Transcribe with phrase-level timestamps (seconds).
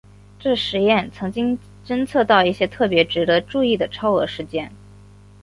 [0.39, 4.71] 这实验曾经侦测到一些特别值得注意的超额事件。